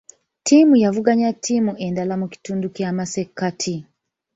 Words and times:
Ttiimu 0.39 0.75
yavuganya 0.83 1.29
ttiimu 1.35 1.71
endala 1.85 2.13
mu 2.21 2.27
kitundu 2.33 2.67
ky'amasekkati. 2.75 3.75